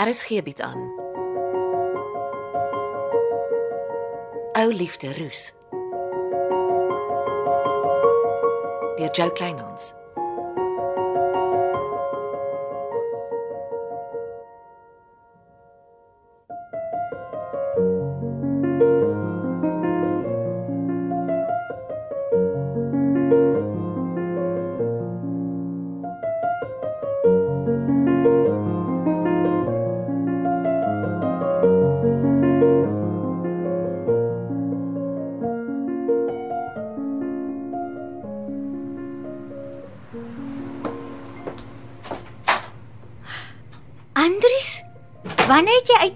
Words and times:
RSG 0.00 0.42
bied 0.42 0.60
aan. 0.60 0.80
Ou 4.52 4.72
liefde 4.72 5.12
roes. 5.18 5.52
Deur 8.96 9.10
Jo 9.12 9.30
Kleinhans. 9.32 9.99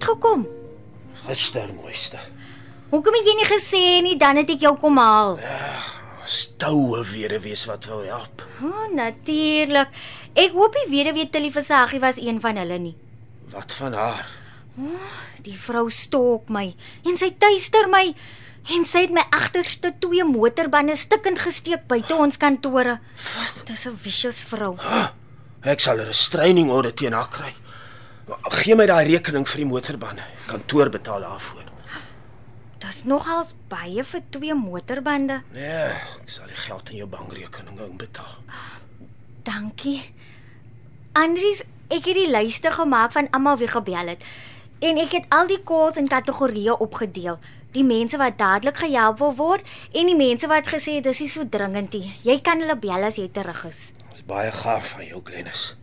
Het 0.05 0.13
uitgekom? 0.13 0.47
Gister 1.25 1.73
mooiste. 1.73 2.17
Hoekom 2.89 3.13
het 3.17 3.25
jy 3.25 3.35
nie 3.35 3.47
gesê 3.49 4.01
nie 4.03 4.17
dan 4.17 4.37
het 4.37 4.49
ek 4.49 4.61
jou 4.61 4.75
kom 4.77 4.97
haal? 4.97 5.39
Stoue 6.25 7.03
weer 7.11 7.39
wees 7.41 7.65
wat 7.65 7.85
wou 7.89 8.03
help. 8.05 8.45
O, 8.61 8.69
oh, 8.69 8.93
natuurlik. 8.93 9.89
Ek 10.35 10.53
hoop 10.53 10.73
die 10.73 10.89
weduwee 10.91 11.29
Tilly 11.29 11.51
Versaggie 11.51 11.99
was 11.99 12.17
een 12.17 12.39
van 12.41 12.57
hulle 12.57 12.77
nie. 12.79 12.95
Wat 13.53 13.73
van 13.73 13.93
haar? 13.93 14.25
Die 15.45 15.57
vrou 15.57 15.89
stalk 15.89 16.49
my 16.49 16.73
en 17.05 17.17
sy 17.17 17.31
tuister 17.39 17.87
my 17.89 18.09
en 18.73 18.85
sy 18.89 19.05
het 19.05 19.13
my 19.13 19.23
agterste 19.31 19.93
twee 20.01 20.25
motorbande 20.25 20.95
stukkend 20.97 21.39
gesteek 21.39 21.85
buite 21.87 22.15
ons 22.17 22.37
kantore. 22.37 22.99
Wat? 23.15 23.61
Dis 23.65 23.85
'n 23.85 23.97
vicious 23.97 24.43
vrou. 24.49 24.77
Ek 25.61 25.79
sal 25.79 25.97
'n 25.97 26.05
restraining 26.05 26.69
order 26.69 26.93
teen 26.93 27.13
haar 27.13 27.29
kry. 27.29 27.53
Gee 28.25 28.73
my 28.73 28.87
daai 28.89 29.05
rekening 29.05 29.45
vir 29.45 29.61
die 29.61 29.69
motorbande. 29.69 30.23
Kantoor 30.49 30.89
betaal 30.89 31.21
daarvoor. 31.27 31.67
Dis 32.81 33.03
nogals 33.05 33.53
baie 33.69 34.03
vir 34.03 34.23
twee 34.33 34.55
motorbande. 34.57 35.41
Nee, 35.53 35.91
ek 36.21 36.31
sal 36.33 36.49
die 36.49 36.57
geld 36.57 36.89
in 36.89 37.03
jou 37.03 37.07
bankrekening 37.09 37.79
inbetaal. 37.85 38.33
Dankie. 39.45 39.99
Andries, 41.13 41.61
ek 41.93 42.09
het 42.09 42.17
die 42.17 42.31
lyste 42.33 42.73
gemaak 42.73 43.13
van 43.13 43.29
almal 43.31 43.61
wie 43.61 43.69
gebel 43.69 44.13
het. 44.15 44.25
En 44.81 44.97
ek 45.01 45.13
het 45.19 45.29
al 45.29 45.47
die 45.47 45.61
calls 45.63 46.01
in 46.01 46.09
kategorieë 46.09 46.79
opgedeel. 46.81 47.39
Die 47.77 47.85
mense 47.85 48.17
wat 48.17 48.37
dadelik 48.41 48.81
gehelp 48.81 49.21
wil 49.21 49.33
word 49.37 49.73
en 49.93 50.09
die 50.09 50.17
mense 50.17 50.49
wat 50.49 50.67
gesê 50.73 50.97
dis 51.03 51.21
nie 51.21 51.29
so 51.29 51.45
dringend 51.45 51.93
nie. 51.93 52.13
Jy 52.25 52.39
kan 52.41 52.61
hulle 52.63 52.77
bel 52.81 53.05
as 53.05 53.21
jy 53.21 53.29
terug 53.29 53.65
is. 53.69 53.89
Dis 54.09 54.25
baie 54.25 54.51
gaaf 54.51 54.95
van 54.95 55.05
jou, 55.05 55.21
Glennis. 55.25 55.75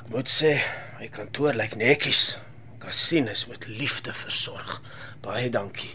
Ek 0.00 0.08
moet 0.08 0.30
sê, 0.32 0.54
my 0.96 1.10
kantoor 1.12 1.52
lyk 1.52 1.74
netjies. 1.76 2.38
Kasien 2.80 3.28
is 3.28 3.44
met 3.50 3.66
liefde 3.68 4.14
versorg. 4.16 4.78
Baie 5.20 5.50
dankie. 5.52 5.92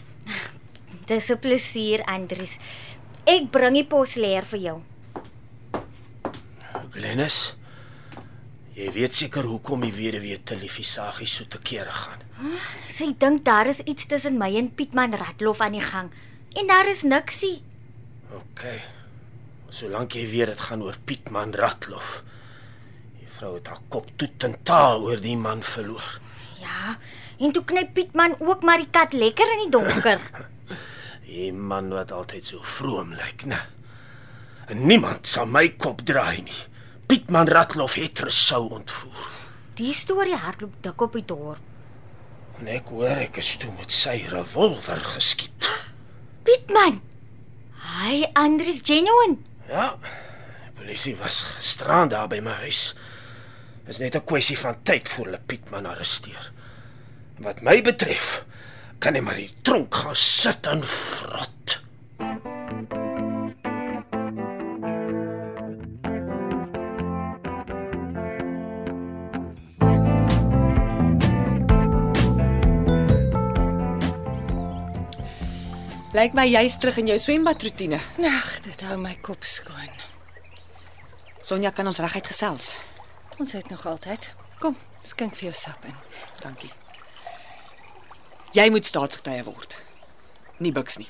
Dis 1.06 1.30
'n 1.30 1.38
plesier, 1.38 2.04
Andries. 2.06 2.54
Ek 3.26 3.50
bring 3.50 3.74
die 3.74 3.84
pos 3.84 4.14
leer 4.14 4.44
vir 4.44 4.58
jou. 4.58 4.82
Glennis, 6.90 7.56
jy 8.74 8.92
weet 8.92 9.14
seker 9.14 9.44
hoekom 9.44 9.80
die 9.80 9.92
weduwee 9.92 10.38
televisagie 10.44 11.26
so 11.26 11.44
te 11.44 11.58
kere 11.58 11.90
gaan. 11.90 12.22
Sy 12.88 13.12
dink 13.18 13.44
daar 13.44 13.66
is 13.66 13.80
iets 13.84 14.06
tussen 14.06 14.38
my 14.38 14.54
en 14.56 14.70
Pietman 14.74 15.14
Ratlof 15.14 15.60
aan 15.60 15.72
die 15.72 15.80
gang. 15.80 16.10
En 16.54 16.66
daar 16.66 16.88
is 16.88 17.02
niksie. 17.02 17.62
OK. 18.32 18.62
Solank 19.68 20.12
jy 20.12 20.30
weet 20.30 20.46
dit 20.46 20.60
gaan 20.60 20.82
oor 20.82 20.96
Pietman 21.04 21.52
Ratlof. 21.52 22.22
Vrou 23.36 23.54
het 23.58 23.68
haar 23.68 23.82
kop 23.92 24.08
toe 24.16 24.28
ten 24.40 24.54
taal 24.64 25.02
oor 25.04 25.20
die 25.20 25.36
man 25.36 25.62
verloor. 25.62 26.20
Ja, 26.60 26.96
en 27.38 27.52
toe 27.52 27.64
knyp 27.68 27.92
Pietman 27.94 28.36
ook 28.40 28.62
maar 28.64 28.80
die 28.80 28.90
kat 28.90 29.12
lekker 29.12 29.50
in 29.56 29.66
die 29.66 29.72
donker. 29.78 30.20
Die 31.26 31.50
man 31.52 31.88
wat 31.90 32.12
altyd 32.14 32.46
so 32.46 32.62
vroom 32.62 33.10
lyk, 33.18 33.42
né? 33.50 33.58
En 34.70 34.84
niemand 34.86 35.26
sal 35.26 35.48
my 35.50 35.64
kop 35.74 36.04
draai 36.06 36.38
nie. 36.46 36.60
Pietman 37.10 37.50
Ratlof 37.50 37.96
het 37.98 38.22
Resou 38.24 38.70
ontvoer. 38.78 39.26
Die 39.76 39.92
storie 39.92 40.38
hardloop 40.38 40.78
dik 40.86 41.02
op 41.02 41.18
die 41.18 41.24
dorp. 41.26 41.60
En 42.56 42.70
ek 42.72 42.88
hoor 42.94 43.20
ek 43.26 43.36
is 43.42 43.50
toe 43.60 43.72
met 43.76 43.92
sy 43.92 44.14
revolver 44.32 45.02
geskiet. 45.16 45.68
Pietman. 46.46 47.02
Hy 47.98 48.22
Andries 48.38 48.80
genuine. 48.86 49.36
Ja. 49.68 49.90
Die 49.98 50.72
polisie 50.78 51.16
was 51.20 51.42
gisterand 51.58 52.14
daar 52.14 52.30
by 52.32 52.40
my 52.40 52.54
huis. 52.62 52.94
Dis 53.86 53.98
net 54.02 54.16
'n 54.16 54.24
kwessie 54.24 54.58
van 54.58 54.82
tyd 54.82 55.08
voor 55.08 55.24
hulle 55.24 55.40
Pietman 55.46 55.86
arresteer. 55.86 56.52
Wat 57.38 57.60
my 57.62 57.82
betref, 57.82 58.44
kan 58.98 59.14
hy 59.14 59.20
maar 59.20 59.38
die 59.38 59.54
tronk 59.62 59.94
gaan 59.94 60.16
sit 60.16 60.66
en 60.66 60.82
vrot. 60.82 61.82
Lyk 76.12 76.32
my 76.32 76.46
jy's 76.48 76.76
terug 76.76 76.96
in 76.96 77.06
jou 77.06 77.18
swembadroetine. 77.18 78.00
Ag, 78.24 78.60
dit 78.60 78.80
hou 78.80 78.96
my 78.98 79.14
kop 79.20 79.44
skoon. 79.44 79.92
Sonja 81.40 81.70
kan 81.70 81.86
ons 81.86 81.98
reguit 81.98 82.26
gesels. 82.26 82.74
Ons 83.38 83.52
het 83.52 83.68
nog 83.68 83.86
altyd. 83.86 84.32
Kom, 84.58 84.76
skink 85.02 85.36
vir 85.36 85.50
jou 85.50 85.54
sap 85.54 85.84
in. 85.84 85.94
Dankie. 86.40 86.72
Jy 88.56 88.70
moet 88.72 88.88
staatsgetuie 88.88 89.44
word. 89.44 89.76
Nie 90.58 90.72
buks 90.72 90.96
nie. 90.96 91.08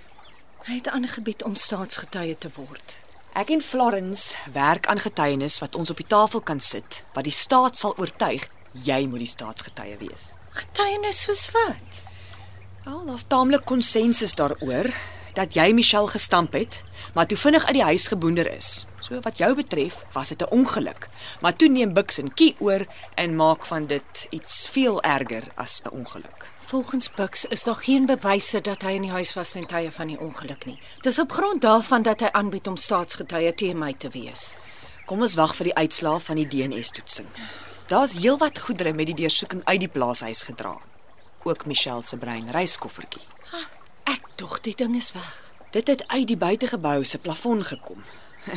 Hy 0.66 0.80
het 0.80 0.88
aangebied 0.90 1.44
om 1.46 1.54
staatsgetuie 1.54 2.34
te 2.42 2.50
word. 2.56 2.98
Ek 3.36 3.52
en 3.54 3.62
Florence 3.62 4.34
werk 4.52 4.88
aan 4.90 4.98
getuienis 4.98 5.60
wat 5.62 5.76
ons 5.78 5.92
op 5.92 6.00
die 6.00 6.08
tafel 6.08 6.40
kan 6.40 6.60
sit 6.60 7.02
wat 7.14 7.28
die 7.28 7.34
staat 7.34 7.78
sal 7.78 7.94
oortuig 8.00 8.48
jy 8.72 9.04
moet 9.06 9.22
die 9.22 9.30
staatsgetuie 9.30 9.94
wees. 10.00 10.32
Getuienis 10.56 11.22
soos 11.28 11.44
wat? 11.54 12.00
Wel, 12.86 13.04
daar's 13.06 13.26
taamlik 13.30 13.64
konsensus 13.68 14.34
daaroor 14.34 14.90
dat 15.36 15.54
jy 15.54 15.68
Michelle 15.76 16.08
gestamp 16.08 16.54
het, 16.56 16.80
maar 17.14 17.26
toe 17.28 17.36
vinnig 17.36 17.64
uit 17.68 17.76
die 17.76 17.84
huis 17.84 18.08
geboender 18.08 18.48
is. 18.48 18.86
So 19.04 19.20
wat 19.20 19.38
jou 19.38 19.52
betref, 19.54 20.02
was 20.12 20.28
dit 20.28 20.42
'n 20.42 20.50
ongeluk, 20.50 21.08
maar 21.40 21.56
toe 21.56 21.68
neem 21.68 21.92
Bux 21.92 22.18
en 22.18 22.34
Kie 22.34 22.56
oor 22.58 22.86
en 23.14 23.36
maak 23.36 23.66
van 23.66 23.86
dit 23.86 24.26
iets 24.30 24.68
veel 24.68 25.02
erger 25.02 25.44
as 25.54 25.82
'n 25.84 25.88
ongeluk. 25.92 26.50
Volgens 26.66 27.10
Bux 27.10 27.44
is 27.44 27.62
daar 27.62 27.76
geen 27.76 28.06
bewyse 28.06 28.60
dat 28.60 28.82
hy 28.82 28.90
in 28.90 29.02
die 29.02 29.10
huis 29.10 29.34
was 29.34 29.50
ten 29.50 29.66
tye 29.66 29.92
van 29.92 30.06
die 30.06 30.18
ongeluk 30.18 30.64
nie. 30.66 30.78
Dis 31.00 31.18
op 31.18 31.32
grond 31.32 31.60
daarvan 31.62 32.02
dat 32.02 32.20
hy 32.20 32.28
aanbied 32.32 32.66
om 32.66 32.76
staatsgetuie 32.76 33.54
teen 33.54 33.78
my 33.78 33.92
te 33.92 34.08
wees. 34.08 34.56
Kom 35.04 35.20
ons 35.22 35.34
wag 35.34 35.54
vir 35.54 35.64
die 35.64 35.74
uitslae 35.74 36.20
van 36.20 36.36
die 36.36 36.48
DNA-toetsing. 36.48 37.26
Daar's 37.86 38.16
heelwat 38.18 38.58
goedere 38.58 38.92
met 38.92 39.06
die 39.06 39.14
deursoeking 39.14 39.62
uit 39.64 39.80
die 39.80 39.88
plaashuis 39.88 40.42
gedra. 40.42 40.74
Ook 41.42 41.66
Michelle 41.66 42.02
se 42.02 42.16
brein 42.16 42.50
reiskoffertjie. 42.50 43.22
Ek 44.06 44.22
dog 44.38 44.60
die 44.62 44.74
ding 44.78 44.94
is 44.96 45.12
weg. 45.12 45.52
Dit 45.74 45.88
het 45.90 46.04
uit 46.08 46.28
die 46.30 46.38
buitegebou 46.38 47.04
se 47.04 47.18
plafon 47.18 47.64
gekom. 47.66 48.04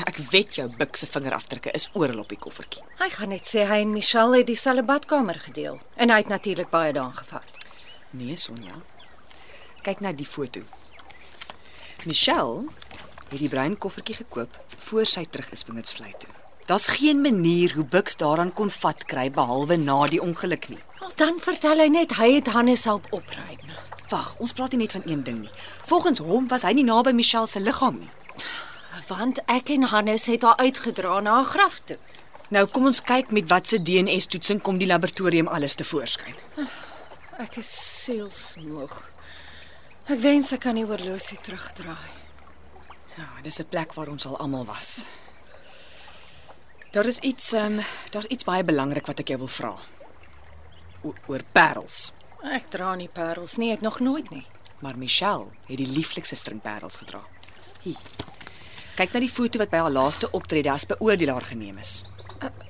Ek 0.06 0.20
weet 0.30 0.60
jou 0.60 0.68
Buk 0.78 0.96
se 0.96 1.08
vingerafdrukke 1.10 1.72
is 1.74 1.88
oral 1.98 2.22
op 2.22 2.30
die 2.30 2.38
koffertjie. 2.38 2.84
Hy 3.00 3.08
gaan 3.10 3.34
net 3.34 3.50
sê 3.50 3.64
hy 3.66 3.80
en 3.82 3.96
Michelle 3.96 4.38
het 4.38 4.50
dieselfde 4.50 4.84
badkamer 4.86 5.40
gedeel 5.42 5.80
en 5.98 6.14
hy 6.14 6.20
het 6.22 6.30
natuurlik 6.30 6.70
baie 6.70 6.94
daaraan 6.94 7.18
gevat. 7.18 7.58
Nee, 8.14 8.38
Sonja. 8.38 8.78
Kyk 9.82 10.04
na 10.06 10.14
die 10.14 10.28
foto. 10.30 10.62
Michelle 12.06 12.68
het 13.30 13.40
die 13.42 13.50
bruin 13.50 13.78
koffertjie 13.78 14.20
gekoop 14.22 14.62
voor 14.90 15.10
sy 15.10 15.26
terug 15.26 15.50
is 15.56 15.66
Wingerdsvlei 15.66 16.14
toe. 16.22 16.30
Daar's 16.70 16.88
geen 16.94 17.22
manier 17.22 17.74
hoe 17.74 17.86
Bux 17.86 18.18
daaraan 18.22 18.54
kon 18.54 18.70
vat 18.70 19.08
kry 19.10 19.32
behalwe 19.34 19.78
na 19.82 20.04
die 20.06 20.22
ongeluk 20.22 20.70
nie. 20.70 20.82
Wel 21.00 21.16
dan 21.18 21.40
vertel 21.42 21.82
hy 21.82 21.90
net 21.90 22.14
hy 22.22 22.36
het 22.36 22.54
Hannes 22.54 22.86
help 22.86 23.10
opruim. 23.10 23.58
Wag, 24.10 24.36
ons 24.42 24.54
praat 24.54 24.74
nie 24.74 24.80
net 24.84 24.96
van 24.98 25.06
een 25.06 25.24
ding 25.24 25.40
nie. 25.40 25.52
Volgens 25.86 26.20
hom 26.20 26.48
was 26.50 26.66
hy 26.66 26.74
nie 26.74 26.86
naby 26.88 27.14
Michelle 27.14 27.48
se 27.48 27.60
liggaam 27.62 28.00
nie. 28.00 28.12
Want 29.08 29.42
ek 29.46 29.70
en 29.70 29.84
Hannes 29.92 30.26
het 30.26 30.46
haar 30.46 30.58
uitgedra 30.58 31.20
na 31.20 31.36
haar 31.40 31.50
graf 31.52 31.80
toe. 31.86 31.98
Nou 32.50 32.66
kom 32.66 32.90
ons 32.90 33.02
kyk 33.06 33.30
met 33.32 33.50
wat 33.50 33.70
se 33.70 33.78
DNA-toetsing 33.82 34.62
kom 34.66 34.80
die 34.82 34.90
laboratorium 34.90 35.48
alles 35.48 35.78
te 35.78 35.86
voorskyn. 35.86 36.34
Ek 37.40 37.60
is 37.62 37.70
sielsmoeg. 38.04 38.96
Ek 40.10 40.20
wens 40.24 40.50
ek 40.56 40.66
kan 40.66 40.76
die 40.76 40.88
horlosie 40.90 41.38
terugdraai. 41.46 42.10
Ja, 43.20 43.28
dis 43.44 43.60
'n 43.60 43.70
plek 43.70 43.94
waar 43.94 44.10
ons 44.10 44.26
al 44.26 44.38
almal 44.38 44.66
was. 44.66 45.06
Daar 46.92 47.06
is 47.06 47.20
iets, 47.20 47.54
um, 47.54 47.80
daar's 48.10 48.26
iets 48.26 48.44
baie 48.44 48.64
belangrik 48.64 49.06
wat 49.06 49.20
ek 49.20 49.28
jou 49.28 49.38
wil 49.38 49.48
vra. 49.48 49.78
O 51.04 51.14
oor 51.28 51.44
parels. 51.52 52.12
Ek 52.44 52.70
dra 52.72 52.96
nie 52.96 53.10
parels 53.14 53.58
nie, 53.58 53.72
ek 53.74 53.82
nog 53.82 54.00
nooit 54.00 54.30
nie. 54.32 54.46
Maar 54.80 54.98
Michelle 54.98 55.48
het 55.68 55.78
die 55.78 55.88
lieflikste 55.88 56.36
stringparels 56.36 56.98
gedra. 56.98 57.20
Hier. 57.84 57.98
Kyk 58.96 59.14
na 59.14 59.20
die 59.20 59.30
foto 59.32 59.60
wat 59.60 59.70
by 59.72 59.78
haar 59.78 59.92
laaste 59.92 60.30
optrede 60.32 60.72
as 60.72 60.86
beoordelaar 60.88 61.42
geneem 61.42 61.78
is. 61.78 62.04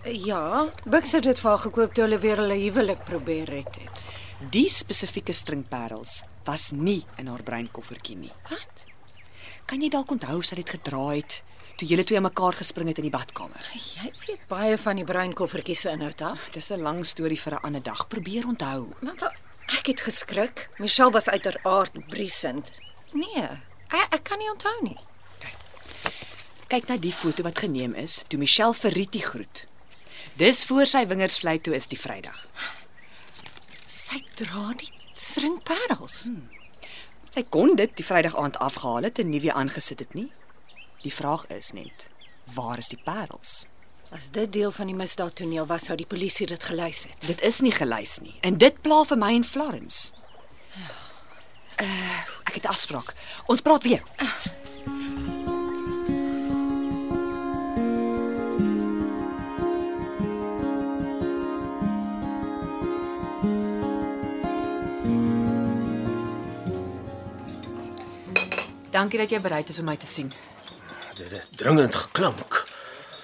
Ja, 0.06 0.68
Bux 0.86 1.12
het 1.14 1.24
dit 1.24 1.40
vir 1.40 1.50
haar 1.50 1.60
gekoop 1.62 1.94
toe 1.94 2.04
hulle 2.08 2.18
weer 2.20 2.38
hulle 2.42 2.56
huwelik 2.58 3.04
probeer 3.06 3.46
red 3.50 3.76
het. 3.84 4.04
Die 4.52 4.68
spesifieke 4.70 5.34
stringparels 5.34 6.24
was 6.46 6.72
nie 6.72 7.04
in 7.18 7.28
haar 7.28 7.44
breinkoffertjie 7.44 8.16
nie. 8.18 8.32
Wat? 8.50 8.86
Kan 9.70 9.82
jy 9.82 9.90
dalk 9.94 10.10
onthou 10.12 10.42
sy 10.42 10.56
het 10.56 10.66
dit 10.66 10.74
gedra 10.80 11.04
het 11.14 11.42
toe 11.78 11.88
julle 11.88 12.04
twee 12.04 12.20
mekaar 12.20 12.54
gespring 12.58 12.88
het 12.90 12.98
in 12.98 13.06
die 13.08 13.14
badkamer? 13.14 13.70
Jy 13.74 14.10
weet 14.26 14.48
baie 14.50 14.78
van 14.78 14.96
die 14.96 15.06
breinkoffertjie 15.06 15.76
se 15.76 15.94
inhoud 15.94 16.22
af. 16.22 16.50
Dis 16.54 16.72
'n 16.72 16.82
lang 16.82 17.06
storie 17.06 17.38
vir 17.40 17.54
'n 17.54 17.64
ander 17.64 17.84
dag. 17.84 18.08
Probeer 18.08 18.48
onthou. 18.48 18.90
Maar 19.02 19.16
wa- 19.20 19.34
ek 19.78 19.92
het 19.94 20.02
geskrik. 20.02 20.68
Michelle 20.78 21.12
was 21.12 21.30
uiteraard 21.30 21.96
briesend. 22.10 22.74
Nee, 23.12 23.46
ek, 23.90 24.14
ek 24.20 24.24
kan 24.24 24.42
nie 24.42 24.50
onthou 24.52 24.76
nie. 24.84 24.98
Kyk 26.70 26.90
na 26.90 27.00
die 27.02 27.14
foto 27.14 27.44
wat 27.46 27.62
geneem 27.64 27.96
is 27.98 28.24
toe 28.30 28.38
Michelle 28.42 28.78
vir 28.78 28.94
Rietie 28.94 29.24
groet. 29.26 29.64
Dis 30.38 30.62
voor 30.70 30.86
sy 30.86 31.02
wingersvlei 31.10 31.58
toe 31.62 31.74
is 31.76 31.90
die 31.90 31.98
Vrydag. 32.00 32.38
Sy 33.90 34.22
dra 34.38 34.76
die 34.78 34.92
stringparels. 35.18 36.30
Sy 37.34 37.44
kon 37.50 37.76
dit 37.78 37.92
die 37.98 38.06
Vrydag 38.06 38.38
aand 38.38 38.60
afgehaal 38.62 39.10
het 39.10 39.20
en 39.22 39.34
nie 39.34 39.42
weer 39.42 39.58
aangesit 39.58 40.06
het 40.06 40.14
nie. 40.18 40.30
Die 41.02 41.14
vraag 41.14 41.48
is 41.54 41.72
net, 41.74 42.10
waar 42.56 42.78
is 42.78 42.90
die 42.94 43.02
parels? 43.04 43.66
As 44.10 44.32
dit 44.32 44.54
deel 44.54 44.72
van 44.72 44.90
die 44.90 44.96
misdaadtoneel 44.98 45.68
was, 45.70 45.84
sou 45.86 45.96
die 45.98 46.08
polisie 46.10 46.48
dit 46.50 46.64
gelys 46.66 47.04
het. 47.06 47.28
Dit 47.30 47.44
is 47.46 47.60
nie 47.62 47.74
gelys 47.74 48.18
nie 48.26 48.34
en 48.42 48.58
dit 48.58 48.82
pla 48.82 49.04
vir 49.06 49.20
my 49.22 49.36
en 49.38 49.46
Florence. 49.46 50.14
Uh, 51.80 52.18
ek 52.50 52.58
het 52.58 52.66
'n 52.66 52.74
afspraak. 52.74 53.14
Ons 53.46 53.62
praat 53.62 53.84
weer. 53.84 54.02
Dankie 68.90 69.20
dat 69.20 69.30
jy 69.30 69.40
bereid 69.42 69.70
is 69.70 69.80
om 69.80 69.86
my 69.86 69.98
te 69.98 70.08
sien. 70.08 70.34
Dit 71.18 71.32
het 71.32 71.48
dringend 71.58 71.96
geklink. 71.96 72.49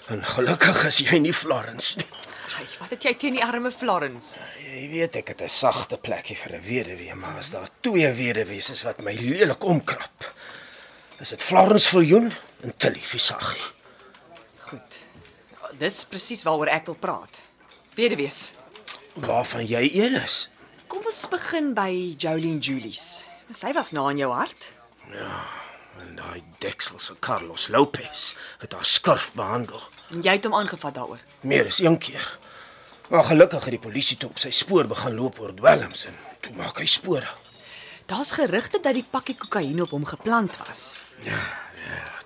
En 0.07 0.21
gelukkig 0.25 0.83
is 0.85 0.99
jy 1.01 1.17
nie 1.17 1.33
Florence 1.33 1.97
nie. 1.97 2.07
Ai, 2.55 2.65
wat 2.79 2.91
het 2.93 3.03
jy 3.07 3.13
teen 3.19 3.37
die 3.39 3.43
arme 3.43 3.71
Florence? 3.73 4.39
Jy 4.61 4.85
weet 4.91 5.15
ek 5.21 5.31
het 5.33 5.41
'n 5.41 5.49
sagte 5.49 5.97
plekkie 5.97 6.37
vir 6.37 6.55
'n 6.55 6.61
weduwee, 6.61 7.15
maar 7.15 7.37
as 7.37 7.49
daar 7.49 7.69
twee 7.81 8.11
weduwees 8.13 8.69
is 8.69 8.83
wat 8.83 9.01
my 9.01 9.13
lelik 9.13 9.63
omkrap, 9.63 10.33
is 11.19 11.29
dit 11.29 11.43
Florence 11.43 11.89
Viljoen 11.89 12.31
en 12.61 12.77
Tilly 12.77 13.01
Visagie. 13.01 13.65
Goed. 14.57 15.03
Dis 15.77 16.05
presies 16.05 16.43
waaroor 16.43 16.67
ek 16.67 16.85
wil 16.85 16.95
praat. 16.95 17.41
Weduwees. 17.95 18.51
Waarvan 19.13 19.65
jy 19.65 19.89
een 19.93 20.15
is. 20.15 20.49
Kom 20.87 21.01
ons 21.05 21.27
begin 21.27 21.73
by 21.73 22.15
Jolene 22.17 22.59
Julies. 22.59 23.25
Sy 23.51 23.73
was 23.73 23.91
na 23.91 24.09
in 24.09 24.17
jou 24.17 24.31
hart. 24.33 24.71
En 25.99 26.15
daai 26.15 26.43
dekselse 26.59 27.15
Carlos 27.19 27.67
Lopez 27.67 28.35
het 28.59 28.73
haar 28.73 28.85
skurf 28.85 29.31
behandel. 29.33 29.81
En 30.13 30.21
jy 30.21 30.35
het 30.37 30.43
hom 30.43 30.53
aangevat 30.53 30.93
daaroor. 30.93 31.19
Meer 31.41 31.65
as 31.65 31.79
een 31.79 31.97
keer. 31.97 32.37
Maar 33.09 33.23
gelukkig 33.23 33.63
het 33.63 33.75
die 33.75 33.79
polisie 33.79 34.17
toe 34.17 34.29
op 34.29 34.39
sy 34.41 34.49
spoor 34.49 34.87
begin 34.89 35.15
loop 35.15 35.39
oor 35.39 35.53
dwelms 35.53 36.05
en 36.09 36.15
toe 36.39 36.53
maak 36.57 36.79
hy 36.81 36.85
spore. 36.89 37.27
Daar's 38.05 38.31
gerugte 38.37 38.79
dat 38.81 38.93
die 38.93 39.05
pakkie 39.09 39.35
kokaine 39.35 39.81
op 39.81 39.89
hom 39.89 40.05
geplant 40.05 40.57
was. 40.67 41.01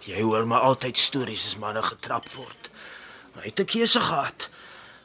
Jy 0.04 0.22
hoor 0.22 0.48
maar 0.48 0.66
altyd 0.68 0.98
stories 0.98 1.46
as 1.46 1.58
manne 1.60 1.82
getrap 1.84 2.30
word. 2.34 2.70
Maar 3.34 3.44
hy 3.44 3.50
het 3.50 3.60
'n 3.60 3.66
keuse 3.66 4.00
gehad. 4.00 4.50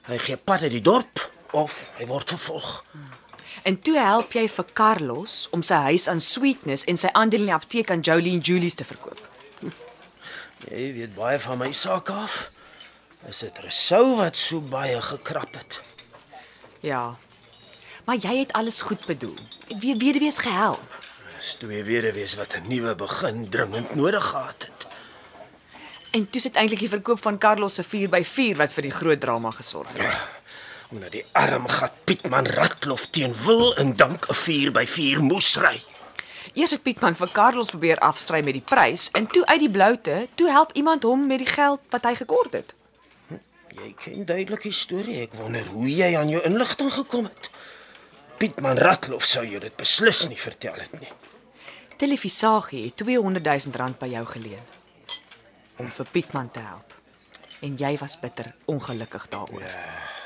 Hy 0.06 0.19
gee 0.19 0.37
pad 0.37 0.62
uit 0.62 0.70
die 0.70 0.81
dorp 0.81 1.31
of 1.50 1.91
hy 1.99 2.06
word 2.06 2.29
vervolg. 2.29 2.85
En 3.62 3.81
toe 3.81 3.99
help 3.99 4.32
jy 4.32 4.49
vir 4.49 4.65
Carlos 4.73 5.49
om 5.50 5.62
sy 5.62 5.75
huis 5.75 6.09
aan 6.09 6.20
Sweetness 6.20 6.85
en 6.85 6.97
sy 6.97 7.09
aandeel 7.12 7.41
in 7.41 7.47
die 7.47 7.55
apteek 7.55 7.91
aan 7.91 8.00
Jolene 8.00 8.41
Julies 8.41 8.75
te 8.75 8.85
verkoop. 8.85 9.20
Jy 10.69 10.93
weet 10.93 11.15
baie 11.15 11.38
van 11.38 11.59
my 11.59 11.73
saak 11.73 12.11
af. 12.11 12.50
Is 13.29 13.38
dit 13.41 13.59
Resou 13.65 14.17
wat 14.19 14.37
so 14.37 14.61
baie 14.61 15.00
gekrap 15.03 15.55
het? 15.56 15.81
Ja. 16.85 17.17
Maar 18.05 18.17
jy 18.21 18.38
het 18.38 18.53
alles 18.53 18.82
goed 18.85 19.06
bedoel. 19.06 19.37
Wie 19.81 19.97
weduwees 19.97 20.38
gehelp. 20.44 20.99
Dis 21.38 21.56
twee 21.59 21.85
weduwees 21.85 22.35
wat 22.37 22.56
'n 22.56 22.69
nuwe 22.69 22.94
begin 22.94 23.49
dringend 23.49 23.94
nodig 23.94 24.25
gehad 24.25 24.69
het. 24.69 24.87
En 26.11 26.31
toe 26.31 26.41
sit 26.41 26.56
eintlik 26.56 26.81
die 26.81 26.88
verkoop 26.88 27.23
van 27.23 27.38
Carlos 27.38 27.75
se 27.75 27.85
4x4 27.85 28.56
wat 28.56 28.73
vir 28.73 28.82
die 28.82 28.97
groot 29.00 29.21
drama 29.21 29.50
gesorg 29.50 29.88
het. 29.97 30.17
Omdat 30.91 31.12
die 31.12 31.25
arm 31.32 31.69
gat 31.69 31.93
Pietman 32.05 32.47
Ratlof 32.47 33.06
teen 33.06 33.35
wil 33.44 33.77
en 33.77 33.97
dank 33.97 34.29
'n 34.29 34.35
4 34.35 34.73
by 34.73 34.87
4 34.87 35.23
moes 35.23 35.56
ry. 35.56 35.82
Eers 36.53 36.70
het 36.70 36.82
Pietman 36.82 37.17
vir 37.17 37.31
Carlos 37.32 37.70
probeer 37.70 37.99
afstry 37.99 38.44
met 38.44 38.53
die 38.53 38.62
prys 38.62 39.11
en 39.11 39.27
toe 39.27 39.47
uit 39.47 39.61
die 39.61 39.70
bloute, 39.70 40.29
toe 40.35 40.50
help 40.50 40.73
iemand 40.73 41.03
hom 41.03 41.27
met 41.27 41.38
die 41.38 41.53
geld 41.53 41.81
wat 41.91 42.05
hy 42.05 42.15
gekort 42.15 42.53
het. 42.53 42.75
Jy 43.75 43.91
ken 43.99 44.26
duidelik 44.26 44.62
die 44.69 44.76
storie. 44.76 45.21
Ek 45.25 45.35
wonder 45.35 45.67
hoe 45.75 45.88
jy 45.91 46.12
aan 46.15 46.31
jou 46.31 46.43
inligting 46.47 46.93
gekom 46.94 47.26
het. 47.26 47.50
Pietman 48.38 48.79
Ratlof 48.79 49.26
sou 49.26 49.43
jou 49.47 49.61
dit 49.62 49.76
beslis 49.79 50.25
nie 50.31 50.38
vertel 50.38 50.79
het 50.79 50.94
nie. 51.00 51.11
Televisagie 51.99 52.85
het 52.87 52.97
200 53.03 53.44
000 53.44 53.79
rand 53.79 53.99
by 53.99 54.11
jou 54.15 54.25
geleen 54.26 54.73
om 55.82 55.91
vir 55.91 56.06
Pietman 56.12 56.50
te 56.55 56.62
help. 56.62 56.94
En 57.67 57.75
jy 57.79 57.97
was 57.99 58.19
bitter 58.21 58.53
ongelukkig 58.71 59.26
daaroor. 59.32 59.67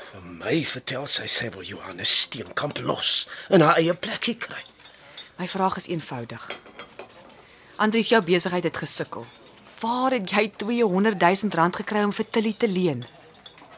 Vir 0.09 0.25
my 0.25 0.55
vertel 0.65 1.07
sy 1.09 1.25
sy 1.29 1.49
wil 1.53 1.65
Johannes 1.65 2.13
Steenkamp 2.25 2.81
los 2.85 3.27
in 3.49 3.65
haar 3.65 3.81
eie 3.81 3.93
plekkie 3.93 4.37
kry. 4.37 4.61
My 5.41 5.47
vraag 5.49 5.77
is 5.81 5.87
eenvoudig. 5.89 6.45
Andries, 7.79 8.09
jou 8.11 8.21
besigheid 8.25 8.65
het 8.67 8.77
gesukkel. 8.77 9.25
Waar 9.79 10.11
het 10.17 10.29
jy 10.29 10.49
200 10.57 11.21
000 11.21 11.55
rand 11.55 11.81
gekry 11.81 12.03
om 12.03 12.13
vir 12.13 12.27
Tilly 12.29 12.53
te 12.53 12.67
leen? 12.67 13.05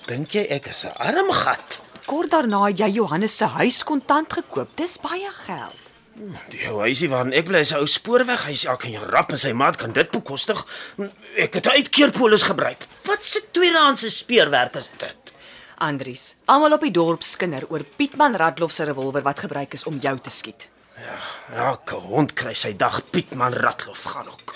Dink 0.08 0.34
jy 0.34 0.46
ek 0.50 0.68
is 0.68 0.86
'n 0.86 0.96
arm 0.98 1.32
gat? 1.32 1.80
Kort 2.06 2.32
daarna 2.32 2.66
het 2.68 2.80
jy 2.80 2.90
Johannes 2.90 3.38
se 3.38 3.46
huis 3.46 3.84
kontant 3.84 4.34
gekoop. 4.34 4.70
Dis 4.76 4.98
baie 4.98 5.30
geld. 5.46 5.80
Die 6.50 6.68
ou 6.70 6.80
huisie 6.80 7.10
waarin 7.10 7.34
ek 7.34 7.46
bly 7.46 7.60
is 7.60 7.72
'n 7.72 7.78
ou 7.78 7.88
spoorweghuis. 7.88 8.66
Elke 8.66 8.88
en 8.88 9.10
rap 9.10 9.32
en 9.32 9.38
sy 9.38 9.52
maat 9.52 9.78
kan 9.78 9.92
dit 9.92 10.12
bekostig. 10.12 10.66
Ek 11.38 11.54
het 11.54 11.66
'n 11.66 11.70
uitkeerpolis 11.70 12.42
gebruik. 12.42 12.88
Wat 13.06 13.24
se 13.24 13.42
tweedehandse 13.52 14.10
speurwerk 14.10 14.76
is 14.76 14.90
dit? 14.98 15.16
Andries, 15.78 16.36
almal 16.46 16.74
op 16.74 16.82
die 16.82 16.92
dorp 16.92 17.24
skinder 17.24 17.64
oor 17.70 17.84
Pietman 17.96 18.36
Radloff 18.36 18.74
se 18.74 18.84
revolver 18.84 19.22
wat 19.22 19.40
gebruik 19.40 19.74
is 19.74 19.86
om 19.86 19.98
jou 19.98 20.20
te 20.20 20.30
skiet. 20.30 20.68
Elke 21.56 21.96
hond 21.96 22.34
kry 22.34 22.54
sy 22.54 22.76
dag 22.78 23.02
Pietman 23.10 23.54
Ratlof 23.54 24.04
gaan 24.04 24.28
ook. 24.28 24.54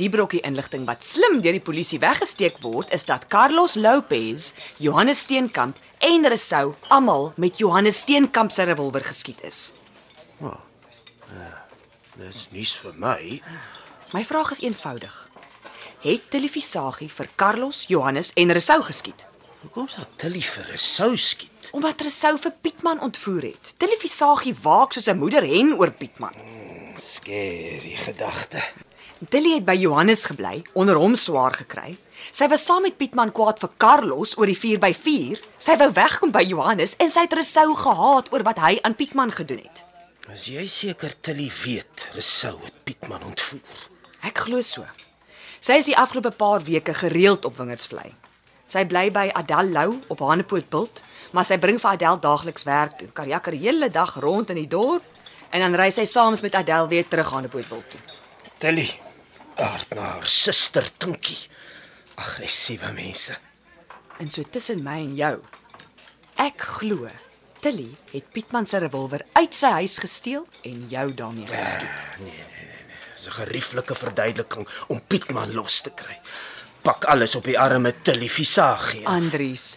Die 0.00 0.08
brokkie 0.08 0.40
inligting 0.40 0.86
wat 0.88 1.04
slim 1.04 1.42
deur 1.44 1.52
die 1.52 1.60
polisie 1.60 1.98
weggesteek 2.00 2.56
word, 2.64 2.88
is 2.96 3.04
dat 3.04 3.26
Carlos 3.28 3.74
Lopez, 3.76 4.52
Johannes 4.80 5.20
Steenkamp 5.26 5.76
en 6.00 6.24
Resou 6.32 6.72
almal 6.88 7.32
met 7.36 7.58
Johannes 7.60 7.98
Steenkamp 8.00 8.52
se 8.52 8.64
revolver 8.64 9.04
geskiet 9.04 9.42
is. 9.44 9.74
Dis 12.16 12.46
nuus 12.52 12.72
vir 12.80 12.94
my. 12.96 13.42
My 14.12 14.22
vraag 14.24 14.54
is 14.56 14.62
eenvoudig. 14.64 15.12
Het 16.02 16.24
Televisagie 16.30 17.10
vir 17.12 17.28
Carlos, 17.36 17.84
Johannes 17.88 18.32
en 18.32 18.52
Resou 18.52 18.80
geskiet? 18.88 19.26
Hoekom 19.62 19.86
sal 19.88 20.08
Tilly 20.16 20.40
vir 20.42 20.72
'n 20.72 20.78
sou 20.78 21.16
skiet? 21.16 21.68
Omdat 21.72 22.00
Resou 22.00 22.38
vir 22.38 22.52
Pietman 22.60 23.00
ontvoer 23.00 23.42
het. 23.42 23.74
Televisagie 23.76 24.54
waak 24.62 24.92
soos 24.92 25.08
'n 25.08 25.18
moeder 25.18 25.42
hen 25.42 25.76
oor 25.78 25.90
Pietman. 25.90 26.34
Skerry 26.96 27.96
gedagte. 27.96 28.62
Tilly 29.30 29.52
het 29.54 29.62
by 29.62 29.76
Johannes 29.78 30.24
gebly, 30.26 30.64
onder 30.74 30.98
hom 30.98 31.12
swaar 31.14 31.54
gekry. 31.54 31.92
Sy 32.34 32.48
was 32.50 32.64
saam 32.66 32.82
met 32.82 32.96
Pietman 32.98 33.30
kwaad 33.30 33.60
vir 33.62 33.70
Carlos 33.78 34.32
oor 34.34 34.50
die 34.50 34.56
4x4. 34.58 35.38
Sy 35.62 35.76
wou 35.78 35.86
wegkom 35.94 36.32
by 36.34 36.42
Johannes 36.42 36.96
en 36.98 37.10
sy 37.12 37.22
het 37.28 37.36
Resou 37.38 37.68
gehaat 37.78 38.32
oor 38.34 38.42
wat 38.48 38.58
hy 38.58 38.72
aan 38.82 38.96
Pietman 38.98 39.30
gedoen 39.30 39.60
het. 39.62 39.84
As 40.32 40.48
jy 40.50 40.64
seker 40.66 41.14
Tilly 41.22 41.46
weet, 41.62 42.08
Resou 42.16 42.56
het 42.64 42.80
Pietman 42.88 43.22
ontvoer. 43.28 43.84
Ek 44.26 44.42
glo 44.42 44.58
so. 44.66 44.82
Sy 45.62 45.78
is 45.78 45.92
die 45.92 45.96
afgelope 45.98 46.34
paar 46.34 46.66
weke 46.66 46.94
gereeld 46.94 47.46
op 47.46 47.60
Wingersvlei. 47.62 48.08
Sy 48.66 48.82
bly 48.90 49.04
by 49.14 49.28
Adel 49.38 49.70
Lou 49.70 49.86
op 50.10 50.24
Hanepootbult, 50.26 50.98
maar 51.30 51.46
sy 51.46 51.60
bring 51.62 51.78
vir 51.78 51.92
Adel 51.94 52.18
daagliks 52.18 52.66
werk 52.66 52.98
toe. 52.98 53.12
Karjakker 53.14 53.54
hele 53.54 53.86
dag 53.86 54.16
rond 54.18 54.50
in 54.50 54.64
die 54.64 54.70
dorp 54.70 55.06
en 55.54 55.62
dan 55.62 55.78
ry 55.78 55.92
sy 55.94 56.08
saam 56.10 56.34
met 56.42 56.58
Adel 56.58 56.90
weer 56.90 57.06
terug 57.06 57.30
Hanepootbult 57.36 57.94
toe. 57.94 58.02
Tilly 58.58 58.90
aard 59.56 59.94
na 59.94 60.00
haar 60.00 60.26
suster 60.26 60.86
Tinkie. 60.98 61.38
Aggressiewe 62.14 62.92
mense. 62.92 63.36
En 64.18 64.30
so 64.30 64.42
tussen 64.50 64.82
my 64.82 64.98
en 65.00 65.14
jou. 65.16 65.36
Ek 66.42 66.60
glo 66.78 67.08
Tilly 67.62 67.90
het 68.10 68.30
Pietman 68.34 68.66
se 68.66 68.78
revolver 68.82 69.22
uit 69.38 69.54
sy 69.54 69.68
huis 69.78 69.98
gesteel 70.02 70.42
en 70.66 70.86
jou 70.90 71.04
daarmee 71.14 71.46
geskiet. 71.46 72.06
Dis 73.14 73.26
'n 73.28 73.36
gerieflike 73.38 73.94
verduideliking 73.94 74.66
om 74.88 75.00
Pietman 75.06 75.54
los 75.54 75.80
te 75.80 75.90
kry. 75.90 76.18
Pak 76.82 77.04
alles 77.04 77.34
op 77.34 77.44
die 77.44 77.58
arme 77.58 77.94
Tilly 78.02 78.28
Visagie. 78.28 79.06
Andries, 79.06 79.76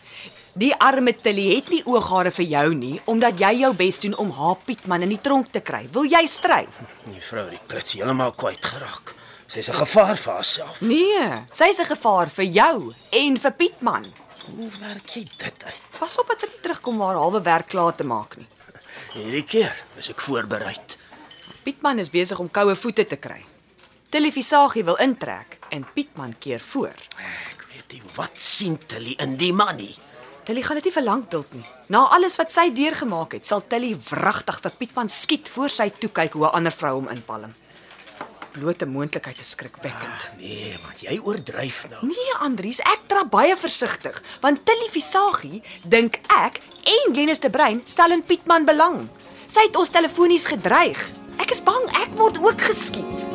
die 0.54 0.74
arme 0.76 1.14
Tilly 1.22 1.56
het 1.56 1.70
nie 1.70 1.84
ooghare 1.86 2.32
vir 2.32 2.46
jou 2.46 2.74
nie 2.74 3.02
omdat 3.06 3.40
jy 3.40 3.54
jou 3.60 3.74
bes 3.76 4.00
doen 4.00 4.16
om 4.16 4.32
haar 4.32 4.56
Pietman 4.66 5.02
in 5.02 5.10
die 5.10 5.22
tronk 5.22 5.52
te 5.52 5.60
kry. 5.60 5.88
Wil 5.92 6.06
jy 6.06 6.26
stry? 6.26 6.68
Die 7.14 7.22
vrou 7.22 7.50
die 7.50 7.62
klits 7.68 7.94
heeltemal 7.94 8.32
kwyt 8.32 8.66
geraak. 8.66 9.14
Sy's 9.56 9.70
'n 9.70 9.80
gevaar 9.88 10.18
vir 10.18 10.34
haarself. 10.34 10.82
Nee, 10.82 11.46
sy's 11.54 11.80
'n 11.80 11.88
gevaar 11.88 12.30
vir 12.30 12.46
jou 12.46 12.92
en 13.12 13.38
vir 13.40 13.52
Pietman. 13.52 14.06
Hoe 14.46 14.70
werk 14.80 15.08
jy 15.16 15.24
dit 15.38 15.64
uit? 15.64 15.82
Pas 16.00 16.20
op 16.20 16.28
dat 16.28 16.40
sy 16.40 16.48
nie 16.48 16.62
terugkom 16.62 16.96
om 16.96 17.02
haar 17.02 17.16
halwe 17.16 17.42
werk 17.42 17.68
klaar 17.68 17.96
te 17.96 18.04
maak 18.04 18.36
nie. 18.36 18.48
Hierdie 19.14 19.46
keer 19.46 19.84
is 19.98 20.10
ek 20.10 20.20
voorberei. 20.20 20.76
Pietman 21.64 22.00
is 22.00 22.10
besig 22.10 22.40
om 22.40 22.52
koue 22.52 22.76
voete 22.76 23.08
te 23.08 23.16
kry. 23.16 23.46
Tilly 24.10 24.32
Visagie 24.32 24.84
wil 24.84 24.96
intrek 24.96 25.58
en 25.70 25.88
Pietman 25.94 26.36
keer 26.40 26.60
voor. 26.60 26.96
Ek 27.52 27.66
weet 27.72 27.92
nie 27.94 28.02
wat 28.16 28.38
sien 28.38 28.78
Tilly 28.88 29.16
in 29.18 29.38
die 29.38 29.54
man 29.54 29.76
nie. 29.78 29.96
Tilly 30.44 30.62
gaan 30.62 30.76
dit 30.76 30.84
nie 30.84 30.94
vir 30.94 31.04
lank 31.04 31.32
duld 31.32 31.54
nie. 31.54 31.66
Na 31.88 32.08
alles 32.08 32.36
wat 32.36 32.52
sy 32.52 32.74
deurgemaak 32.74 33.32
het, 33.32 33.46
sal 33.46 33.62
Tilly 33.68 33.98
wragtig 34.10 34.60
vir 34.62 34.72
Pietman 34.72 35.10
skiet 35.10 35.48
voor 35.48 35.70
sy 35.70 35.90
toe 35.90 36.10
kyk 36.10 36.34
hoe 36.34 36.46
'n 36.46 36.56
ander 36.56 36.72
vrou 36.72 36.94
hom 36.96 37.08
inpalm. 37.08 37.56
Blote 38.56 38.86
moontlikheid 38.88 39.40
is 39.40 39.50
skrikwekkend. 39.52 40.30
Nee, 40.40 40.78
maar 40.84 40.96
jy 41.04 41.18
oordryf 41.20 41.82
nou. 41.92 42.06
Nee, 42.08 42.36
Andries, 42.46 42.80
ek 42.88 43.04
trap 43.12 43.34
baie 43.34 43.56
versigtig, 43.60 44.22
want 44.46 44.64
Tilly 44.64 44.88
Visagie 44.94 45.60
dink 45.84 46.22
ek 46.32 46.62
en 46.96 47.12
Glenys 47.12 47.44
de 47.44 47.52
Bruin 47.52 47.84
stel 47.84 48.16
in 48.16 48.24
Pietman 48.24 48.68
belang. 48.68 49.02
Sy 49.52 49.68
het 49.68 49.76
ons 49.76 49.92
telefonies 49.92 50.48
gedreig. 50.48 51.02
Ek 51.44 51.52
is 51.52 51.64
bang 51.68 51.84
ek 52.06 52.16
word 52.16 52.40
ook 52.40 52.70
geskiet. 52.72 53.35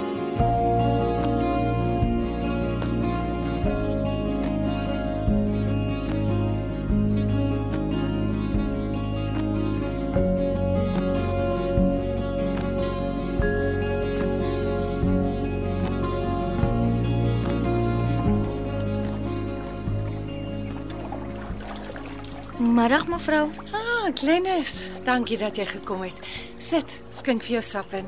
Middag 22.81 23.07
mevrou. 23.07 23.51
Ah, 23.77 24.09
Glenys, 24.15 24.87
dankie 25.05 25.37
dat 25.37 25.59
jy 25.61 25.67
gekom 25.69 26.01
het. 26.01 26.17
Sit, 26.57 26.95
skink 27.13 27.43
vir 27.45 27.59
jou 27.59 27.61
sap 27.67 27.91
in. 27.93 28.07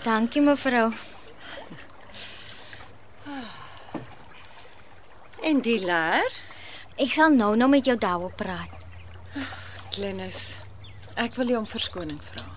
Dankie 0.00 0.40
mevrou. 0.40 0.86
En 5.44 5.60
die 5.60 5.76
leer? 5.84 6.32
Ek 6.96 7.12
sal 7.12 7.36
nou 7.36 7.50
nou 7.60 7.68
met 7.68 7.84
jou 7.84 7.98
daaroor 8.00 8.32
praat. 8.40 8.72
Glenys, 9.92 10.62
ek 11.20 11.36
wil 11.36 11.52
jou 11.52 11.60
om 11.60 11.68
verskoning 11.68 12.24
vra. 12.30 12.48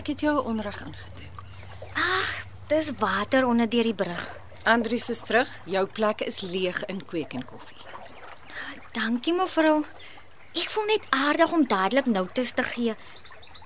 Ek 0.00 0.14
het 0.14 0.24
jou 0.24 0.38
onreg 0.40 0.80
aangedoen. 0.86 1.36
Dis 2.72 2.94
water 2.96 3.44
onder 3.44 3.68
deur 3.68 3.92
die 3.92 3.98
brug. 4.04 4.24
Andries 4.64 5.12
is 5.12 5.20
terug. 5.20 5.52
Jou 5.68 5.84
plek 5.84 6.24
is 6.24 6.40
leeg 6.40 6.80
in 6.88 7.04
kweek 7.04 7.36
en 7.36 7.44
koffie. 7.44 7.84
Dankie 8.96 9.36
mevrou. 9.36 9.82
Ek 10.56 10.70
voel 10.72 10.86
net 10.88 11.06
aardig 11.12 11.52
om 11.52 11.66
dadelik 11.68 12.06
notas 12.08 12.54
te 12.56 12.64
gee. 12.64 12.94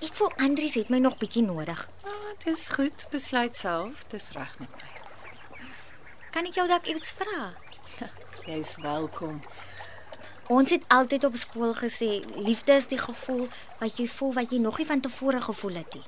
Ek 0.03 0.15
voel 0.19 0.33
Andries 0.43 0.75
het 0.75 0.89
my 0.91 0.99
nog 0.99 1.21
bietjie 1.21 1.45
nodig. 1.47 1.85
Ah, 2.03 2.33
dis 2.43 2.65
goed. 2.75 3.07
Besluit 3.13 3.57
self. 3.57 4.03
Dis 4.11 4.31
reg 4.35 4.57
met 4.59 4.75
my. 4.75 4.89
Kan 6.35 6.49
ek 6.51 6.59
jou 6.59 6.67
dalk 6.67 6.91
iets 6.91 7.15
vra? 7.21 7.53
Jy's 8.49 8.75
welkom. 8.83 9.39
Ons 10.51 10.75
het 10.75 10.89
altyd 10.91 11.29
op 11.31 11.39
skool 11.39 11.77
gesê 11.79 12.25
liefde 12.35 12.75
is 12.75 12.91
die 12.91 12.99
gevoel 12.99 13.47
wat 13.79 14.03
jy 14.03 14.09
voel 14.11 14.35
wat 14.41 14.51
jy 14.51 14.59
nog 14.59 14.83
nie 14.83 14.89
van 14.89 15.03
tevore 15.05 15.39
gevoel 15.47 15.79
het 15.85 15.95
nie. 15.95 16.07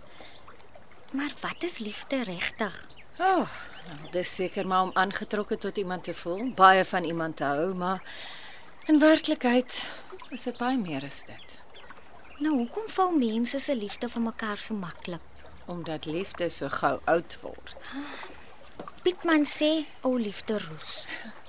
Maar 1.15 1.35
wat 1.45 1.63
is 1.63 1.79
liefde 1.79 2.25
regtig? 2.27 2.75
O, 3.21 3.45
oh, 3.45 3.49
dis 4.11 4.35
seker 4.35 4.67
maar 4.67 4.89
om 4.89 4.95
aangetrokke 4.99 5.59
tot 5.63 5.79
iemand 5.79 6.11
te 6.11 6.15
voel, 6.15 6.49
baie 6.59 6.83
van 6.85 7.05
iemand 7.05 7.37
te 7.37 7.45
hou, 7.45 7.75
maar 7.77 8.03
in 8.91 8.99
werklikheid 8.99 9.85
is 10.33 10.47
dit 10.49 10.57
baie 10.57 10.79
meer 10.79 11.05
as 11.05 11.23
dit. 11.29 11.61
Nou, 12.41 12.57
hoekom 12.57 12.89
vou 12.89 13.11
mense 13.19 13.61
se 13.61 13.75
liefde 13.77 14.09
vir 14.09 14.23
mekaar 14.25 14.59
so 14.59 14.75
maklik? 14.75 15.21
Omdat 15.67 16.09
liefde 16.09 16.49
so 16.51 16.69
gou 16.73 16.99
oud 17.05 17.37
word. 17.43 17.93
Pietman 19.03 19.45
sê 19.47 19.85
ou 20.01 20.17
liefde 20.19 20.59
roes. 20.59 21.05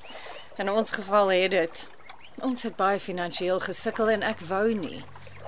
In 0.61 0.69
ons 0.69 0.91
geval 0.91 1.31
het 1.33 1.51
dit. 1.51 1.89
Ons 2.45 2.63
het 2.67 2.75
baie 2.75 2.99
finansiëel 2.99 3.59
gesukkel 3.63 4.09
en 4.17 4.25
ek 4.25 4.43
wou 4.49 4.73
nie. 4.77 5.01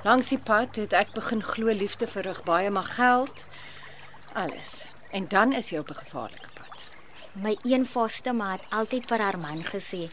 Langs 0.05 0.31
die 0.33 0.41
pad 0.41 0.77
het 0.81 0.93
ek 0.93 1.13
begin 1.13 1.43
glo 1.43 1.73
liefde 1.73 2.07
verrig 2.07 2.43
baie 2.45 2.69
maar 2.69 2.89
geld 2.95 3.45
alles. 4.35 4.93
En 5.11 5.27
dan 5.27 5.53
is 5.53 5.69
jy 5.69 5.79
op 5.79 5.89
'n 5.89 6.01
gevaarlike 6.03 6.49
pad. 6.53 6.89
My 7.31 7.57
een 7.63 7.85
vaste 7.85 8.33
maat 8.33 8.61
altyd 8.69 9.05
vir 9.07 9.19
haar 9.19 9.39
man 9.39 9.63
gesê, 9.63 10.09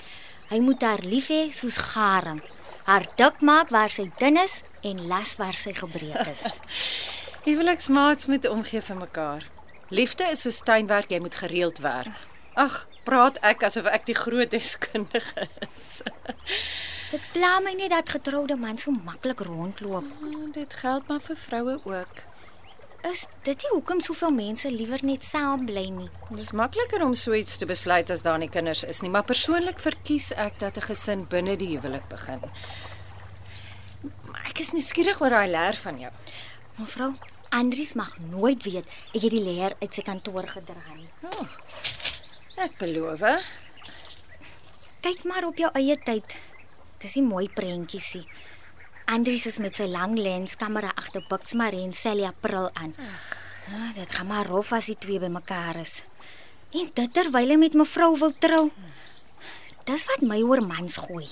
hy 0.48 0.58
moet 0.58 0.82
haar 0.82 1.02
lief 1.02 1.28
hê 1.28 1.52
soos 1.52 1.76
garing. 1.76 2.42
Haar 2.84 3.06
dik 3.16 3.40
maak 3.40 3.70
waar 3.70 3.90
sy 3.90 4.08
dun 4.18 4.36
is 4.40 4.62
en 4.82 5.06
las 5.06 5.36
waar 5.38 5.54
sy 5.54 5.74
gebreek 5.76 6.26
is. 6.26 6.42
Huweliksmaats 7.46 8.26
moet 8.26 8.48
omgee 8.48 8.82
vir 8.82 8.98
mekaar. 8.98 9.46
Liefde 9.90 10.26
is 10.30 10.42
soos 10.42 10.62
tuinwerk, 10.66 11.10
jy 11.10 11.20
moet 11.22 11.34
gereeld 11.34 11.82
werk. 11.84 12.14
Ag, 12.58 12.86
praat 13.06 13.38
ek 13.46 13.64
asof 13.66 13.86
ek 13.90 14.06
die 14.08 14.16
groot 14.16 14.50
deskundige 14.50 15.46
is. 15.72 16.02
Dit 17.12 17.24
pla 17.34 17.58
my 17.60 17.74
net 17.76 17.92
dat 17.92 18.08
getroude 18.08 18.56
mans 18.56 18.86
so 18.86 18.94
maklik 19.04 19.42
rondloop. 19.44 20.06
Oh, 20.24 20.46
dit 20.54 20.74
geld 20.80 21.08
maar 21.10 21.20
vir 21.20 21.36
vroue 21.36 21.74
ook. 21.84 22.22
Is 23.02 23.24
dit 23.42 23.58
nie 23.64 23.70
hoekom 23.72 23.98
soveel 24.00 24.30
mense 24.30 24.70
liewer 24.70 25.02
net 25.02 25.24
saam 25.26 25.64
bly 25.66 25.88
nie? 25.90 26.08
Dis 26.38 26.52
makliker 26.54 27.02
om 27.02 27.16
so 27.18 27.34
iets 27.34 27.58
te 27.58 27.66
besluit 27.66 28.10
as 28.14 28.22
daar 28.22 28.38
nie 28.38 28.50
kinders 28.52 28.84
is 28.86 29.00
nie, 29.02 29.10
maar 29.10 29.26
persoonlik 29.26 29.82
verkies 29.82 30.30
ek 30.38 30.60
dat 30.60 30.78
'n 30.78 30.86
gesin 30.86 31.26
binne 31.26 31.56
die 31.56 31.74
huwelik 31.74 32.06
begin. 32.08 32.40
Maar 34.30 34.46
ek 34.50 34.60
is 34.60 34.72
nuuskierig 34.72 35.20
oor 35.20 35.30
daai 35.30 35.50
leer 35.50 35.74
van 35.82 35.98
jou. 35.98 36.12
Mevrou, 36.78 37.14
Andries 37.50 37.94
mag 37.94 38.18
nooit 38.18 38.62
weet 38.62 38.86
ek 39.14 39.22
het 39.22 39.30
die 39.30 39.44
leer 39.44 39.74
uit 39.82 39.94
sy 39.94 40.02
kantoor 40.02 40.46
gedra 40.48 40.94
nie. 40.94 41.10
Oh, 41.22 41.48
ek 42.56 42.78
beloof. 42.78 43.20
Kyk 45.00 45.24
maar 45.24 45.44
op 45.44 45.56
jou 45.56 45.70
eie 45.74 45.98
tyd. 45.98 46.36
Dis 46.98 47.14
nie 47.14 47.26
mooi 47.26 47.48
prentjies 47.48 48.14
nie. 48.14 48.26
Andries 49.04 49.46
is 49.46 49.58
met 49.58 49.74
sy 49.74 49.88
lang 49.90 50.14
lens 50.18 50.54
kamera 50.56 50.92
agter 50.96 51.24
Buxmar 51.28 51.74
en 51.74 51.92
Sally 51.92 52.24
April 52.24 52.70
aan. 52.72 52.94
Ja, 53.70 53.92
dit 53.94 54.12
gaan 54.14 54.26
maar 54.26 54.46
rof 54.46 54.72
as 54.72 54.86
die 54.90 54.98
twee 54.98 55.18
bymekaar 55.18 55.76
is. 55.80 56.02
En 56.72 56.90
dit 56.94 57.12
terwyl 57.12 57.54
hy 57.54 57.58
met 57.60 57.74
mevrou 57.78 58.14
wil 58.18 58.32
trou. 58.38 58.70
Dis 59.84 60.06
wat 60.08 60.22
my 60.22 60.40
oor 60.42 60.62
mans 60.62 60.96
gooi. 60.96 61.26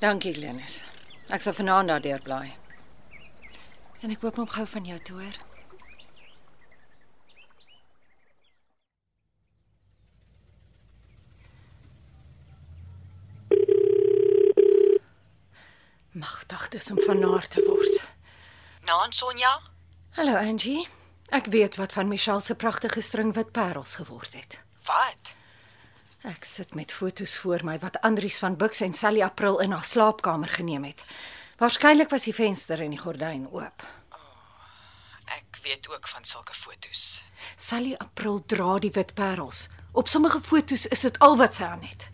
Dankie, 0.00 0.34
Glenis. 0.36 0.84
Ek 1.32 1.42
sal 1.42 1.56
vanaand 1.56 1.90
daardeur 1.90 2.22
bly. 2.22 2.54
En 4.04 4.12
ek 4.14 4.22
hoop 4.22 4.38
om 4.38 4.48
gou 4.48 4.66
van 4.76 4.84
jou 4.86 4.98
te 5.02 5.16
hoor. 5.16 5.38
Magtig 16.16 16.68
dis 16.68 16.90
om 16.90 17.00
van 17.04 17.22
haar 17.22 17.48
te 17.48 17.60
word. 17.66 18.08
Naan 18.88 19.12
Sonja? 19.12 19.60
Hallo 20.16 20.36
Angie. 20.36 20.88
Ek 21.28 21.50
weet 21.52 21.76
wat 21.76 21.92
van 21.92 22.08
Michelle 22.08 22.40
se 22.40 22.54
pragtige 22.54 23.02
string 23.04 23.34
wit 23.36 23.50
parels 23.52 23.98
geword 24.00 24.32
het. 24.32 24.56
Wat? 24.88 25.34
Ek 26.24 26.48
sit 26.48 26.72
met 26.74 26.94
foto's 26.96 27.36
voor 27.38 27.60
my 27.68 27.76
wat 27.84 28.00
Andries 28.00 28.38
van 28.40 28.56
Bux 28.56 28.80
en 28.80 28.94
Sally 28.94 29.20
April 29.22 29.60
in 29.60 29.76
haar 29.76 29.84
slaapkamer 29.84 30.48
geneem 30.48 30.88
het. 30.88 31.04
Waarskynlik 31.60 32.08
was 32.08 32.24
die 32.24 32.34
venster 32.34 32.80
en 32.80 32.96
die 32.96 33.02
gordyn 33.04 33.44
oop. 33.52 33.84
Ek 35.36 35.60
weet 35.68 35.90
ook 35.92 36.08
van 36.08 36.24
sulke 36.24 36.56
fotos. 36.56 37.22
Sally 37.56 37.92
April 37.98 38.40
dra 38.46 38.78
die 38.78 38.94
wit 38.96 39.12
parels. 39.14 39.66
Op 39.92 40.08
sommige 40.08 40.40
foto's 40.40 40.86
is 40.86 41.04
dit 41.04 41.18
al 41.18 41.36
wat 41.36 41.60
sy 41.60 41.68
aan 41.68 41.84
het. 41.84 42.08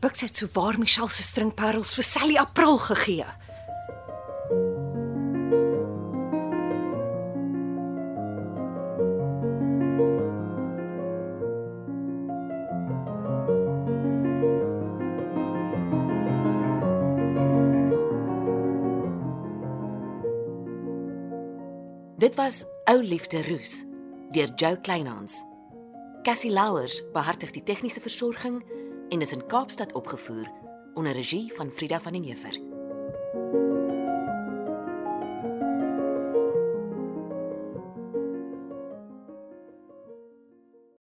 Bux 0.00 0.20
het 0.20 0.36
souwaar 0.36 0.78
Michelle 0.78 1.08
se 1.08 1.22
stringparels 1.22 1.94
vir 1.96 2.04
Sally 2.04 2.36
April 2.36 2.76
gegee. 2.78 3.24
Dit 22.16 22.34
was 22.34 22.64
Ou 22.84 23.02
Liefde 23.02 23.42
Roos 23.48 23.84
deur 24.30 24.52
Jo 24.56 24.76
Kleinhans. 24.82 25.44
Cassie 26.22 26.50
Louwers 26.52 27.02
behartig 27.12 27.50
die 27.50 27.62
tegniese 27.62 28.00
versorging 28.00 28.64
en 29.08 29.20
is 29.20 29.32
in 29.32 29.46
Kaapstad 29.46 29.92
opgevoer 29.92 30.50
onder 30.94 31.12
regie 31.12 31.52
van 31.54 31.70
Frida 31.70 32.00
van 32.00 32.12
den 32.12 32.22
Heever. 32.22 32.60